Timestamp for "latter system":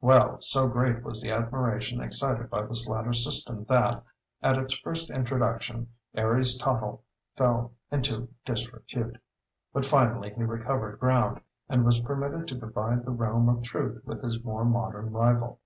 2.88-3.66